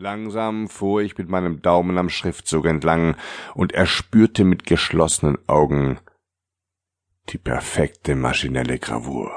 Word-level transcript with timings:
Langsam 0.00 0.68
fuhr 0.68 1.02
ich 1.02 1.18
mit 1.18 1.28
meinem 1.28 1.60
Daumen 1.60 1.98
am 1.98 2.08
Schriftzug 2.08 2.66
entlang 2.66 3.16
und 3.54 3.72
erspürte 3.72 4.44
mit 4.44 4.64
geschlossenen 4.64 5.38
Augen 5.48 5.98
die 7.30 7.38
perfekte 7.38 8.14
maschinelle 8.14 8.78
Gravur. 8.78 9.32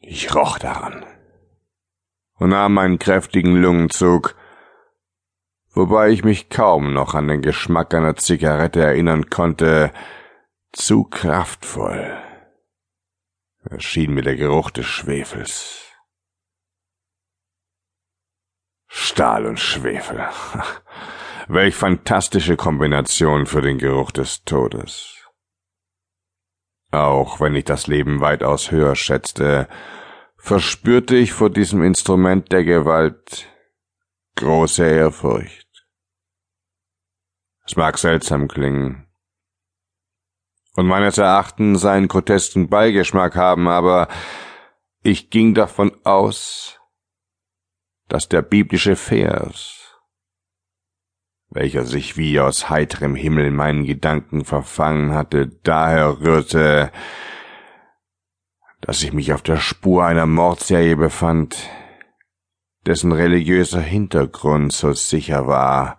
Ich 0.00 0.34
roch 0.34 0.58
daran 0.58 1.06
und 2.34 2.50
nahm 2.50 2.76
einen 2.76 2.98
kräftigen 2.98 3.56
Lungenzug, 3.56 4.36
wobei 5.72 6.10
ich 6.10 6.22
mich 6.22 6.50
kaum 6.50 6.92
noch 6.92 7.14
an 7.14 7.28
den 7.28 7.40
Geschmack 7.40 7.94
einer 7.94 8.16
Zigarette 8.16 8.82
erinnern 8.82 9.30
konnte, 9.30 9.90
zu 10.72 11.04
kraftvoll 11.04 12.22
erschien 13.70 14.14
mir 14.14 14.22
der 14.22 14.36
Geruch 14.36 14.70
des 14.70 14.86
Schwefels. 14.86 15.85
Stahl 18.98 19.44
und 19.44 19.60
Schwefel. 19.60 20.26
Welch 21.48 21.74
fantastische 21.74 22.56
Kombination 22.56 23.44
für 23.44 23.60
den 23.60 23.76
Geruch 23.76 24.10
des 24.10 24.42
Todes. 24.44 25.28
Auch 26.92 27.38
wenn 27.38 27.54
ich 27.54 27.66
das 27.66 27.88
Leben 27.88 28.20
weitaus 28.20 28.70
höher 28.70 28.96
schätzte, 28.96 29.68
verspürte 30.38 31.14
ich 31.14 31.34
vor 31.34 31.50
diesem 31.50 31.82
Instrument 31.82 32.50
der 32.50 32.64
Gewalt 32.64 33.46
große 34.36 34.88
Ehrfurcht. 34.88 35.68
Es 37.66 37.76
mag 37.76 37.98
seltsam 37.98 38.48
klingen 38.48 39.06
und 40.74 40.86
meines 40.86 41.18
Erachtens 41.18 41.84
einen 41.84 42.08
grotesken 42.08 42.70
Beigeschmack 42.70 43.36
haben, 43.36 43.68
aber 43.68 44.08
ich 45.02 45.28
ging 45.28 45.52
davon 45.52 45.92
aus, 46.02 46.80
dass 48.08 48.28
der 48.28 48.42
biblische 48.42 48.96
Vers, 48.96 49.98
welcher 51.50 51.84
sich 51.84 52.16
wie 52.16 52.40
aus 52.40 52.70
heiterem 52.70 53.14
Himmel 53.14 53.46
in 53.46 53.56
meinen 53.56 53.84
Gedanken 53.84 54.44
verfangen 54.44 55.12
hatte, 55.12 55.48
daher 55.62 56.20
rührte, 56.20 56.92
dass 58.80 59.02
ich 59.02 59.12
mich 59.12 59.32
auf 59.32 59.42
der 59.42 59.56
Spur 59.56 60.04
einer 60.04 60.26
Mordserie 60.26 60.96
befand, 60.96 61.68
dessen 62.84 63.12
religiöser 63.12 63.80
Hintergrund 63.80 64.72
so 64.72 64.92
sicher 64.92 65.46
war 65.46 65.98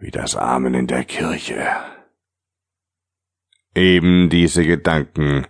wie 0.00 0.10
das 0.10 0.36
Amen 0.36 0.74
in 0.74 0.86
der 0.86 1.04
Kirche. 1.04 1.66
Eben 3.74 4.28
diese 4.30 4.64
Gedanken 4.64 5.46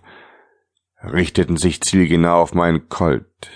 richteten 1.03 1.57
sich 1.57 1.81
zielgenau 1.81 2.41
auf 2.41 2.53
meinen 2.53 2.89
Colt, 2.89 3.49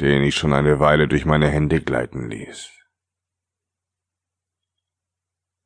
den 0.00 0.22
ich 0.22 0.34
schon 0.34 0.52
eine 0.52 0.80
Weile 0.80 1.08
durch 1.08 1.24
meine 1.24 1.48
Hände 1.48 1.80
gleiten 1.80 2.28
ließ. 2.28 2.70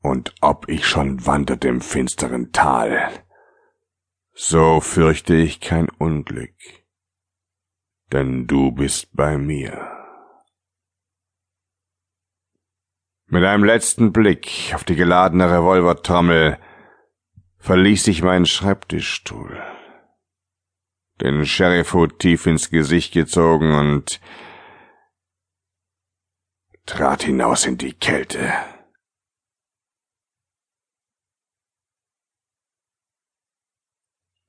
Und 0.00 0.34
ob 0.40 0.68
ich 0.68 0.86
schon 0.86 1.26
wanderte 1.26 1.68
im 1.68 1.80
finsteren 1.80 2.52
Tal, 2.52 3.10
so 4.32 4.80
fürchte 4.80 5.34
ich 5.34 5.60
kein 5.60 5.88
Unglück, 5.88 6.54
denn 8.12 8.46
du 8.46 8.70
bist 8.70 9.14
bei 9.14 9.36
mir. 9.36 9.94
Mit 13.26 13.44
einem 13.44 13.64
letzten 13.64 14.12
Blick 14.12 14.72
auf 14.74 14.84
die 14.84 14.96
geladene 14.96 15.50
Revolvertrommel 15.50 16.58
verließ 17.58 18.06
ich 18.06 18.22
meinen 18.22 18.46
Schreibtischstuhl, 18.46 19.60
den 21.20 21.44
Sheriffhut 21.44 22.18
tief 22.18 22.46
ins 22.46 22.70
Gesicht 22.70 23.12
gezogen 23.12 23.72
und 23.72 24.20
trat 26.86 27.22
hinaus 27.22 27.66
in 27.66 27.76
die 27.76 27.92
Kälte. 27.92 28.52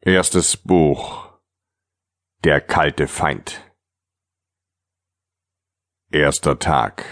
Erstes 0.02 0.56
Buch 0.56 1.40
Der 2.46 2.62
kalte 2.62 3.08
Feind 3.08 3.69
Erster 6.09 6.58
Tag 6.58 7.03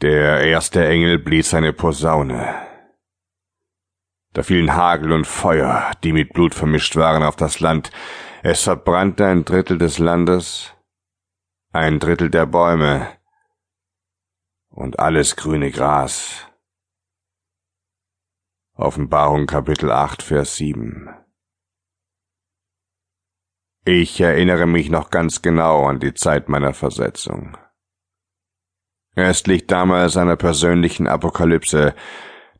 Der 0.00 0.44
erste 0.44 0.86
Engel 0.86 1.18
blies 1.18 1.50
seine 1.50 1.72
Posaune. 1.72 2.67
Da 4.38 4.44
fielen 4.44 4.76
Hagel 4.76 5.10
und 5.10 5.26
Feuer, 5.26 5.90
die 6.04 6.12
mit 6.12 6.32
Blut 6.32 6.54
vermischt 6.54 6.94
waren, 6.94 7.24
auf 7.24 7.34
das 7.34 7.58
Land. 7.58 7.90
Es 8.44 8.62
verbrannte 8.62 9.26
ein 9.26 9.44
Drittel 9.44 9.78
des 9.78 9.98
Landes, 9.98 10.76
ein 11.72 11.98
Drittel 11.98 12.30
der 12.30 12.46
Bäume 12.46 13.18
und 14.68 15.00
alles 15.00 15.34
grüne 15.34 15.72
Gras. 15.72 16.46
Offenbarung 18.76 19.46
Kapitel 19.46 19.90
8, 19.90 20.22
Vers 20.22 20.54
7. 20.54 21.10
Ich 23.84 24.20
erinnere 24.20 24.68
mich 24.68 24.88
noch 24.88 25.10
ganz 25.10 25.42
genau 25.42 25.86
an 25.86 25.98
die 25.98 26.14
Zeit 26.14 26.48
meiner 26.48 26.74
Versetzung. 26.74 27.58
Es 29.16 29.44
liegt 29.48 29.72
damals 29.72 30.16
einer 30.16 30.36
persönlichen 30.36 31.08
Apokalypse, 31.08 31.96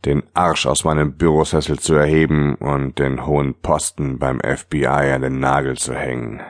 den 0.05 0.23
Arsch 0.35 0.67
aus 0.67 0.85
meinem 0.85 1.17
Bürosessel 1.17 1.79
zu 1.79 1.95
erheben 1.95 2.55
und 2.57 2.99
den 2.99 3.27
hohen 3.27 3.55
Posten 3.55 4.19
beim 4.19 4.41
FBI 4.41 4.87
an 4.87 5.23
den 5.23 5.41
Nagel 5.41 5.77
zu 5.77 5.95
hängen. 5.95 6.41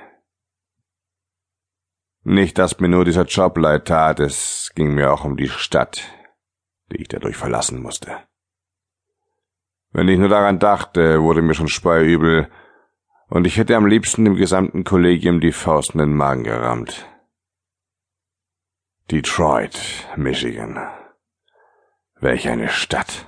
Nicht, 2.25 2.59
dass 2.59 2.78
mir 2.78 2.88
nur 2.88 3.04
dieser 3.04 3.25
Job 3.25 3.56
leid 3.56 3.86
tat, 3.86 4.20
es 4.20 4.70
ging 4.75 4.94
mir 4.94 5.12
auch 5.12 5.25
um 5.25 5.36
die 5.36 5.48
Stadt, 5.48 6.03
die 6.92 7.03
ich 7.03 7.09
dadurch 7.09 7.36
verlassen 7.36 7.81
musste. 7.81 8.19
Wenn 9.92 10.09
ich 10.09 10.19
nur 10.19 10.28
daran 10.28 10.59
dachte, 10.59 11.22
wurde 11.22 11.41
mir 11.41 11.54
schon 11.54 11.69
speiübel, 11.69 12.50
und 13.28 13.47
ich 13.47 13.56
hätte 13.56 13.76
am 13.76 13.86
liebsten 13.86 14.25
dem 14.25 14.36
gesamten 14.36 14.84
Kollegium 14.84 15.41
die 15.41 15.53
Faust 15.53 15.92
in 15.92 16.00
den 16.00 16.15
Magen 16.15 16.44
gerammt. 16.44 17.06
Detroit, 19.10 20.06
Michigan. 20.16 20.78
Welch 22.20 22.48
eine 22.48 22.69
Stadt. 22.69 23.28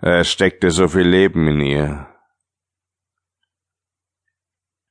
Es 0.00 0.30
steckte 0.30 0.70
so 0.70 0.88
viel 0.88 1.08
Leben 1.08 1.46
in 1.48 1.60
ihr. 1.60 2.06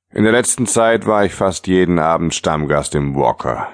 In 0.10 0.24
der 0.24 0.32
letzten 0.32 0.68
Zeit 0.68 1.06
war 1.06 1.26
ich 1.26 1.34
fast 1.34 1.68
jeden 1.68 2.00
Abend 2.00 2.34
Stammgast 2.34 2.96
im 2.96 3.16
Walker. 3.16 3.72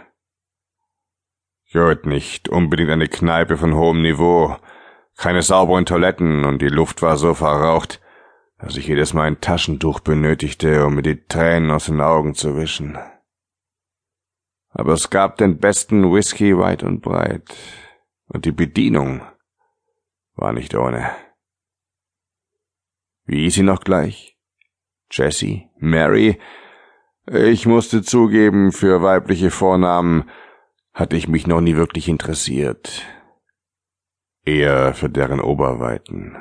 Gut, 1.71 2.05
nicht 2.05 2.49
unbedingt 2.49 2.89
eine 2.89 3.07
Kneipe 3.07 3.57
von 3.57 3.75
hohem 3.75 4.01
Niveau, 4.01 4.57
keine 5.17 5.41
sauberen 5.41 5.85
Toiletten 5.85 6.45
und 6.45 6.61
die 6.61 6.69
Luft 6.69 7.01
war 7.01 7.17
so 7.17 7.33
verraucht, 7.33 8.01
dass 8.57 8.75
ich 8.75 8.87
jedes 8.87 9.13
Mal 9.13 9.27
ein 9.27 9.41
Taschentuch 9.41 9.99
benötigte, 9.99 10.85
um 10.85 10.95
mir 10.95 11.01
die 11.01 11.25
Tränen 11.27 11.71
aus 11.71 11.85
den 11.85 12.01
Augen 12.01 12.35
zu 12.35 12.57
wischen. 12.57 12.97
Aber 14.69 14.93
es 14.93 15.09
gab 15.09 15.37
den 15.37 15.59
besten 15.59 16.11
Whisky 16.11 16.57
weit 16.57 16.83
und 16.83 17.01
breit, 17.01 17.55
und 18.27 18.45
die 18.45 18.51
Bedienung 18.51 19.21
war 20.39 20.53
nicht 20.53 20.75
ohne. 20.75 21.11
Wie 23.25 23.43
hieß 23.43 23.55
sie 23.55 23.63
noch 23.63 23.81
gleich? 23.81 24.37
Jessie? 25.11 25.69
Mary? 25.77 26.39
Ich 27.27 27.65
musste 27.65 28.01
zugeben, 28.01 28.71
für 28.71 29.01
weibliche 29.01 29.51
Vornamen 29.51 30.29
hatte 30.93 31.15
ich 31.15 31.27
mich 31.27 31.45
noch 31.45 31.61
nie 31.61 31.75
wirklich 31.75 32.07
interessiert 32.07 33.05
eher 34.49 34.93
für 34.93 35.09
deren 35.09 35.39
Oberweiten. 35.39 36.37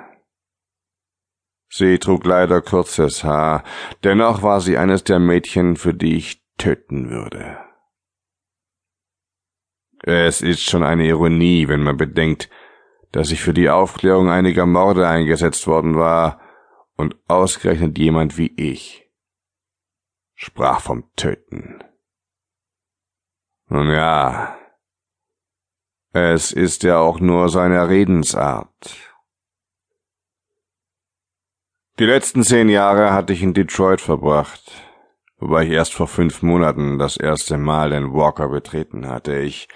Sie 1.70 1.98
trug 1.98 2.24
leider 2.24 2.62
kurzes 2.62 3.24
Haar, 3.24 3.62
dennoch 4.02 4.42
war 4.42 4.60
sie 4.60 4.78
eines 4.78 5.04
der 5.04 5.18
Mädchen, 5.18 5.76
für 5.76 5.92
die 5.92 6.16
ich 6.16 6.42
töten 6.56 7.10
würde. 7.10 7.58
Es 10.02 10.40
ist 10.40 10.62
schon 10.62 10.82
eine 10.82 11.06
Ironie, 11.06 11.68
wenn 11.68 11.82
man 11.82 11.96
bedenkt, 11.96 12.48
dass 13.12 13.30
ich 13.30 13.40
für 13.40 13.54
die 13.54 13.70
Aufklärung 13.70 14.30
einiger 14.30 14.66
Morde 14.66 15.08
eingesetzt 15.08 15.66
worden 15.66 15.96
war 15.96 16.40
und 16.96 17.16
ausgerechnet 17.26 17.98
jemand 17.98 18.38
wie 18.38 18.52
ich 18.56 19.08
sprach 20.38 20.80
vom 20.80 21.04
Töten. 21.16 21.82
Nun 23.68 23.90
ja, 23.90 24.56
es 26.12 26.52
ist 26.52 26.84
ja 26.84 26.98
auch 26.98 27.18
nur 27.18 27.48
seine 27.48 27.88
Redensart. 27.88 28.96
Die 31.98 32.04
letzten 32.04 32.44
zehn 32.44 32.68
Jahre 32.68 33.12
hatte 33.12 33.32
ich 33.32 33.42
in 33.42 33.52
Detroit 33.52 34.00
verbracht, 34.00 34.70
wobei 35.38 35.64
ich 35.64 35.70
erst 35.70 35.92
vor 35.92 36.06
fünf 36.06 36.42
Monaten 36.42 36.98
das 36.98 37.16
erste 37.16 37.58
Mal 37.58 37.90
den 37.90 38.14
Walker 38.14 38.48
betreten 38.48 39.08
hatte. 39.08 39.38
Ich 39.40 39.66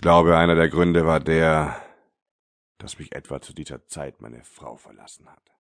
glaube, 0.00 0.38
einer 0.38 0.54
der 0.54 0.70
Gründe 0.70 1.04
war 1.04 1.20
der, 1.20 1.76
dass 2.78 2.98
mich 2.98 3.14
etwa 3.14 3.40
zu 3.40 3.52
dieser 3.52 3.86
Zeit 3.86 4.20
meine 4.20 4.44
Frau 4.44 4.76
verlassen 4.76 5.28
hat. 5.28 5.55